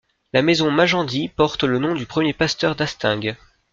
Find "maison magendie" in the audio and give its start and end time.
0.41-1.27